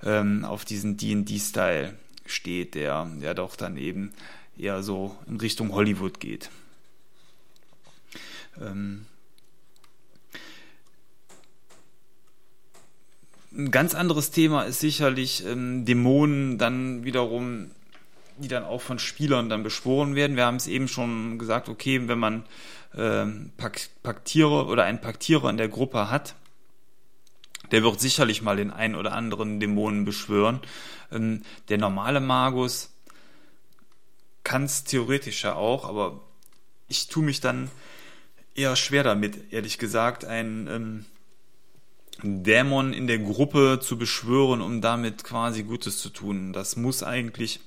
[0.03, 4.13] ähm, auf diesen D&D-Style steht, der, der doch dann eben
[4.57, 6.49] eher so in Richtung Hollywood geht.
[8.61, 9.05] Ähm,
[13.51, 17.71] ein ganz anderes Thema ist sicherlich ähm, Dämonen dann wiederum
[18.37, 20.35] die dann auch von Spielern dann beschworen werden.
[20.35, 22.45] Wir haben es eben schon gesagt, okay, wenn man
[22.93, 23.25] äh,
[24.03, 26.35] Paktierer oder einen Paktierer in der Gruppe hat,
[27.71, 30.59] der wird sicherlich mal den einen oder anderen Dämonen beschwören.
[31.11, 32.91] Ähm, der normale Magus
[34.43, 36.21] kann es theoretisch ja auch, aber
[36.87, 37.69] ich tue mich dann
[38.55, 41.05] eher schwer damit, ehrlich gesagt, einen ähm,
[42.21, 46.53] Dämon in der Gruppe zu beschwören, um damit quasi Gutes zu tun.
[46.53, 47.59] Das muss eigentlich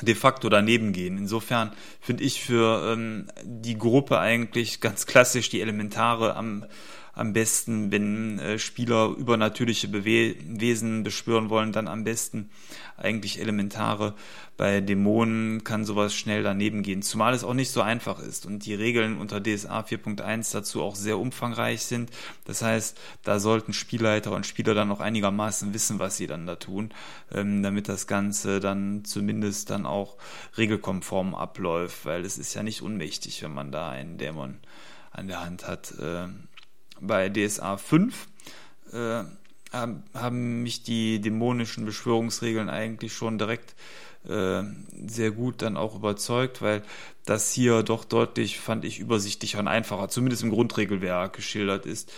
[0.00, 1.18] de facto daneben gehen.
[1.18, 6.64] Insofern finde ich für ähm, die Gruppe eigentlich ganz klassisch die Elementare am
[7.14, 12.50] am besten, wenn äh, Spieler übernatürliche Bewe Wesen beschwören wollen, dann am besten
[12.96, 14.14] eigentlich Elementare.
[14.56, 18.64] Bei Dämonen kann sowas schnell daneben gehen, zumal es auch nicht so einfach ist und
[18.64, 22.10] die Regeln unter DSA 4.1 dazu auch sehr umfangreich sind.
[22.44, 26.56] Das heißt, da sollten Spielleiter und Spieler dann auch einigermaßen wissen, was sie dann da
[26.56, 26.92] tun,
[27.32, 30.16] ähm, damit das Ganze dann zumindest dann auch
[30.56, 34.58] regelkonform abläuft, weil es ist ja nicht unmächtig, wenn man da einen Dämon
[35.10, 35.92] an der Hand hat.
[35.98, 36.28] Äh,
[37.02, 38.28] bei DSA 5
[38.92, 39.24] äh,
[39.72, 43.74] haben mich die dämonischen Beschwörungsregeln eigentlich schon direkt
[44.28, 44.62] äh,
[45.06, 46.82] sehr gut dann auch überzeugt, weil
[47.24, 52.12] das hier doch deutlich, fand ich, übersichtlicher und einfacher, zumindest im Grundregelwerk geschildert ist.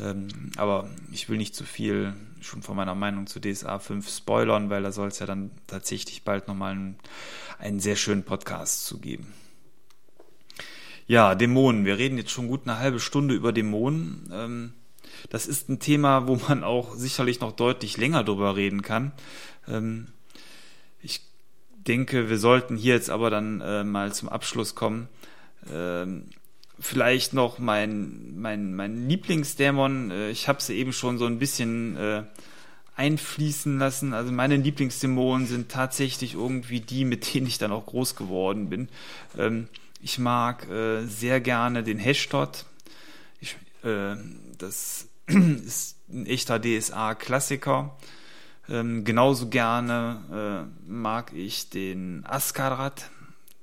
[0.00, 4.70] Ähm, aber ich will nicht zu viel schon von meiner Meinung zu DSA 5 spoilern,
[4.70, 6.98] weil da soll es ja dann tatsächlich bald nochmal einen,
[7.58, 9.32] einen sehr schönen Podcast zu geben.
[11.06, 11.84] Ja, Dämonen.
[11.84, 14.30] Wir reden jetzt schon gut eine halbe Stunde über Dämonen.
[14.32, 14.72] Ähm,
[15.28, 19.12] das ist ein Thema, wo man auch sicherlich noch deutlich länger drüber reden kann.
[19.68, 20.06] Ähm,
[21.02, 21.20] ich
[21.86, 25.08] denke, wir sollten hier jetzt aber dann äh, mal zum Abschluss kommen.
[25.70, 26.24] Ähm,
[26.80, 30.10] vielleicht noch mein, mein, mein Lieblingsdämon.
[30.10, 32.22] Äh, ich habe sie eben schon so ein bisschen äh,
[32.96, 34.14] einfließen lassen.
[34.14, 38.88] Also meine Lieblingsdämonen sind tatsächlich irgendwie die, mit denen ich dann auch groß geworden bin.
[40.04, 42.66] Ich mag äh, sehr gerne den Hashtod.
[43.40, 44.16] Ich, äh,
[44.58, 47.96] das ist ein echter DSA-Klassiker.
[48.68, 53.08] Ähm, genauso gerne äh, mag ich den Askarat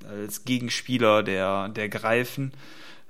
[0.10, 2.54] als Gegenspieler der, der Greifen.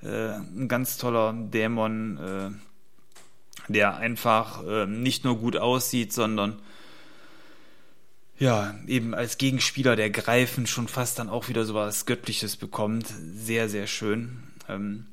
[0.04, 6.60] Äh, ein ganz toller Dämon, äh, der einfach äh, nicht nur gut aussieht, sondern
[8.42, 13.06] ja, eben als Gegenspieler der Greifen schon fast dann auch wieder so was Göttliches bekommt.
[13.36, 14.42] Sehr, sehr schön.
[14.68, 15.06] Ähm,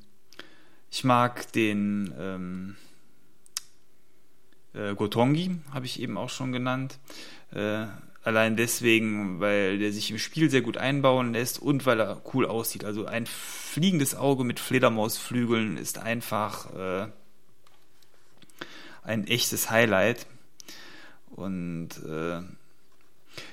[0.91, 2.77] ich mag den ähm,
[4.73, 6.99] äh, Gotongi, habe ich eben auch schon genannt.
[7.53, 7.85] Äh,
[8.23, 12.47] allein deswegen, weil der sich im Spiel sehr gut einbauen lässt und weil er cool
[12.47, 12.87] aussieht.
[12.87, 17.09] Also ein fliegendes Auge mit Fledermausflügeln ist einfach äh,
[19.03, 20.25] ein echtes Highlight.
[21.29, 22.41] Und äh,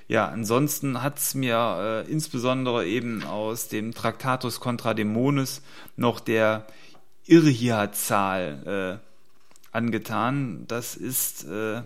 [0.08, 5.62] ja, ansonsten hat es mir äh, insbesondere eben aus dem Tractatus contra Demones
[5.96, 6.67] noch der
[7.25, 10.65] Irhia-Zahl äh, angetan.
[10.67, 11.81] Das ist äh,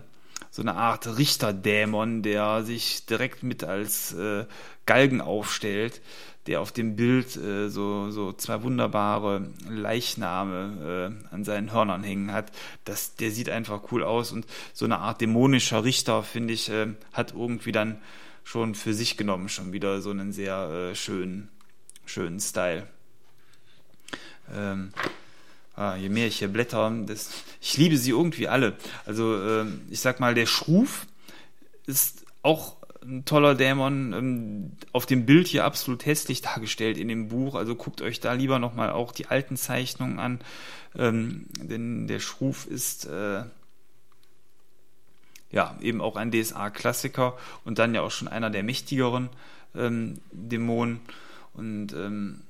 [0.50, 4.44] so eine Art Richterdämon, der sich direkt mit als äh,
[4.86, 6.00] Galgen aufstellt,
[6.50, 12.32] der auf dem Bild äh, so, so zwei wunderbare Leichname äh, an seinen Hörnern hängen
[12.32, 12.50] hat.
[12.84, 16.88] Das, der sieht einfach cool aus und so eine Art dämonischer Richter, finde ich, äh,
[17.12, 18.00] hat irgendwie dann
[18.42, 21.50] schon für sich genommen schon wieder so einen sehr äh, schönen,
[22.04, 22.88] schönen Style.
[24.52, 24.92] Ähm,
[25.76, 27.30] ah, je mehr ich hier blätter, das,
[27.60, 28.76] ich liebe sie irgendwie alle.
[29.06, 31.06] Also äh, ich sag mal, der Schruf
[31.86, 37.28] ist auch ein toller Dämon, ähm, auf dem Bild hier absolut hässlich dargestellt in dem
[37.28, 37.54] Buch.
[37.54, 40.40] Also guckt euch da lieber nochmal auch die alten Zeichnungen an,
[40.96, 43.44] ähm, denn der Schruf ist äh,
[45.50, 49.30] ja eben auch ein DSA-Klassiker und dann ja auch schon einer der mächtigeren
[49.74, 51.00] ähm, Dämonen.
[51.54, 52.42] Und ähm,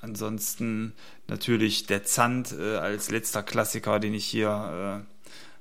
[0.00, 0.94] ansonsten
[1.28, 5.15] natürlich der Zand äh, als letzter Klassiker, den ich hier äh,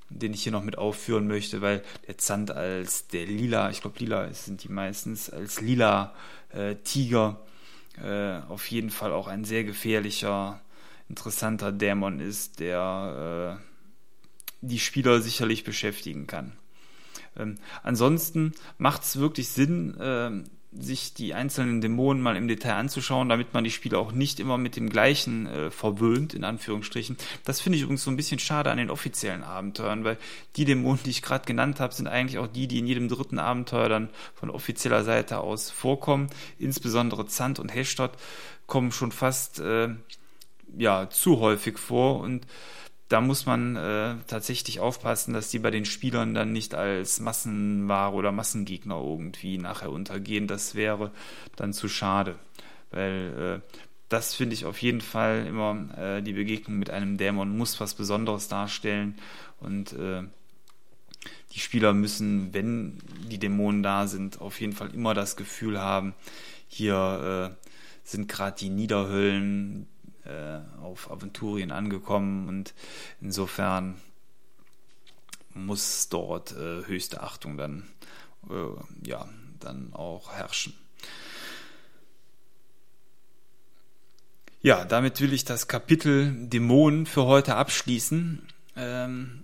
[0.10, 4.00] den ich hier noch mit aufführen möchte, weil der Zand als der lila, ich glaube
[4.00, 6.14] lila sind die meistens, als lila
[6.50, 7.40] äh, Tiger
[8.02, 10.62] äh, auf jeden Fall auch ein sehr gefährlicher,
[11.10, 13.66] interessanter Dämon ist, der äh,
[14.62, 16.54] die Spieler sicherlich beschäftigen kann.
[17.38, 20.32] Ähm, ansonsten macht es wirklich Sinn, äh,
[20.78, 24.58] sich die einzelnen Dämonen mal im Detail anzuschauen, damit man die Spiele auch nicht immer
[24.58, 27.18] mit dem gleichen äh, verwöhnt, in Anführungsstrichen.
[27.44, 30.18] Das finde ich übrigens so ein bisschen schade an den offiziellen Abenteuern, weil
[30.56, 33.40] die Dämonen, die ich gerade genannt habe, sind eigentlich auch die, die in jedem dritten
[33.40, 36.30] Abenteuer dann von offizieller Seite aus vorkommen.
[36.60, 38.12] Insbesondere Zand und Hestot
[38.68, 39.90] kommen schon fast äh,
[40.78, 42.46] ja, zu häufig vor und
[43.10, 48.14] da muss man äh, tatsächlich aufpassen, dass die bei den Spielern dann nicht als Massenware
[48.14, 50.48] oder Massengegner irgendwie nachher untergehen.
[50.48, 51.12] Das wäre
[51.56, 52.36] dann zu schade,
[52.90, 53.80] weil äh,
[54.10, 57.94] das finde ich auf jeden Fall immer, äh, die Begegnung mit einem Dämon muss was
[57.94, 59.16] Besonderes darstellen
[59.60, 60.24] und äh,
[61.54, 63.00] die Spieler müssen, wenn
[63.30, 66.14] die Dämonen da sind, auf jeden Fall immer das Gefühl haben,
[66.68, 67.68] hier äh,
[68.04, 69.88] sind gerade die Niederhöllen,
[70.82, 72.74] auf Aventurien angekommen und
[73.22, 74.02] insofern
[75.54, 77.88] muss dort äh, höchste Achtung dann
[78.50, 79.28] äh, ja
[79.60, 80.74] dann auch herrschen.
[84.62, 88.48] Ja, damit will ich das Kapitel Dämonen für heute abschließen.
[88.76, 89.44] Ähm,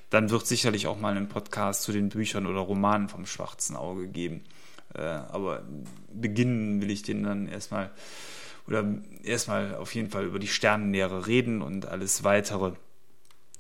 [0.10, 4.08] dann wird sicherlich auch mal einen Podcast zu den Büchern oder Romanen vom Schwarzen Auge
[4.08, 4.44] geben.
[4.96, 5.64] Äh, aber
[6.14, 7.92] beginnen will ich den dann erstmal
[8.68, 8.86] oder
[9.24, 12.74] erstmal auf jeden Fall über die Sternenlehre reden und alles weitere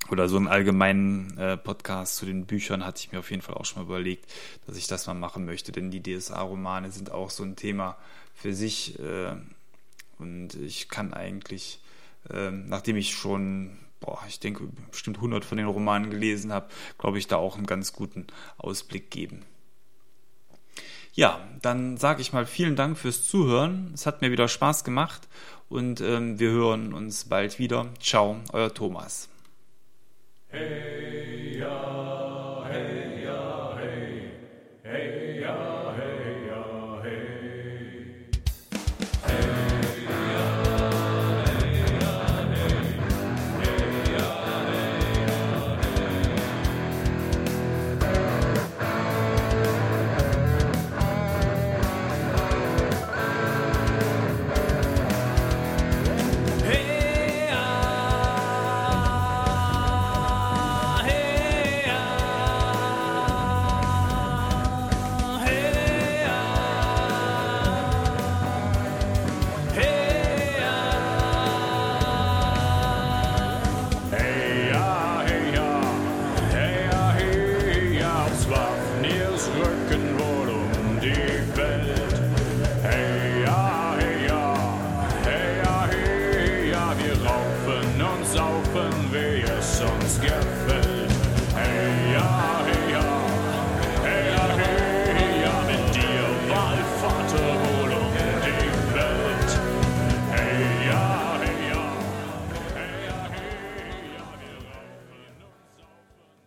[0.09, 3.55] oder so einen allgemeinen äh, Podcast zu den Büchern hatte ich mir auf jeden Fall
[3.55, 4.32] auch schon mal überlegt,
[4.65, 7.97] dass ich das mal machen möchte, denn die DSA-Romane sind auch so ein Thema
[8.34, 9.36] für sich äh,
[10.19, 11.82] und ich kann eigentlich,
[12.30, 17.17] äh, nachdem ich schon, boah, ich denke, bestimmt 100 von den Romanen gelesen habe, glaube
[17.17, 19.43] ich, da auch einen ganz guten Ausblick geben.
[21.18, 23.89] Ja, dann sage ich mal vielen Dank fürs Zuhören.
[23.95, 25.28] Es hat mir wieder Spaß gemacht
[25.68, 27.88] und ähm, wir hören uns bald wieder.
[27.99, 29.28] Ciao, euer Thomas.
[30.49, 31.26] Hey,